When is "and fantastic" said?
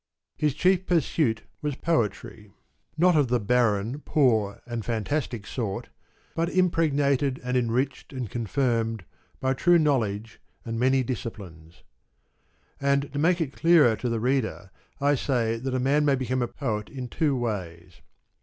4.65-5.45